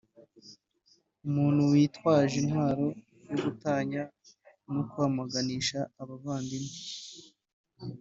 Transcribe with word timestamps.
umuntu 1.27 1.61
yitwaje 1.79 2.35
intwaro 2.41 2.85
yo 3.29 3.37
gutanya 3.43 4.01
no 4.73 4.81
kwanganisha 4.89 5.79
abavandimwe 6.01 6.73